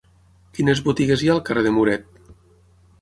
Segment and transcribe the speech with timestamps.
[0.59, 2.09] Quines botigues hi ha al carrer de Muret?